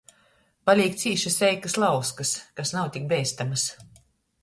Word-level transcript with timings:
Palīk 0.69 0.95
cīši 1.01 1.33
seikys 1.35 1.77
lauskys, 1.85 2.35
kas 2.61 2.75
nav 2.79 2.93
tik 2.97 3.09
beistamys. 3.15 3.73